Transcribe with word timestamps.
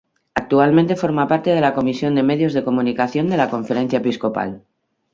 Actualmente 0.41 0.95
forma 0.95 1.27
parte 1.27 1.51
de 1.51 1.61
la 1.61 1.75
comisión 1.75 2.15
de 2.15 2.23
Medios 2.23 2.53
de 2.53 2.63
Comunicación 2.63 3.29
de 3.29 3.37
la 3.37 3.51
Conferencia 3.51 3.99
Episcopal. 3.99 4.63